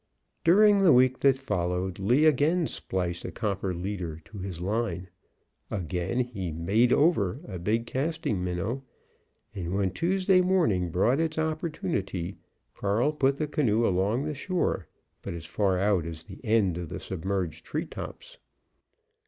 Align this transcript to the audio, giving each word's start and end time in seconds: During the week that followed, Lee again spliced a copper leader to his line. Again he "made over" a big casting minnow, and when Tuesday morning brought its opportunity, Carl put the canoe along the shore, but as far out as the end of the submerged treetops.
During 0.43 0.81
the 0.81 0.91
week 0.93 1.19
that 1.19 1.37
followed, 1.37 1.99
Lee 1.99 2.25
again 2.25 2.65
spliced 2.65 3.23
a 3.23 3.31
copper 3.31 3.71
leader 3.71 4.19
to 4.25 4.39
his 4.39 4.59
line. 4.59 5.09
Again 5.69 6.21
he 6.21 6.51
"made 6.51 6.91
over" 6.91 7.39
a 7.47 7.59
big 7.59 7.85
casting 7.85 8.43
minnow, 8.43 8.83
and 9.53 9.71
when 9.75 9.91
Tuesday 9.91 10.41
morning 10.41 10.89
brought 10.89 11.19
its 11.19 11.37
opportunity, 11.37 12.39
Carl 12.73 13.11
put 13.11 13.35
the 13.35 13.45
canoe 13.45 13.85
along 13.85 14.23
the 14.25 14.33
shore, 14.33 14.87
but 15.21 15.35
as 15.35 15.45
far 15.45 15.77
out 15.77 16.07
as 16.07 16.23
the 16.23 16.39
end 16.43 16.79
of 16.79 16.89
the 16.89 16.99
submerged 16.99 17.63
treetops. 17.63 18.39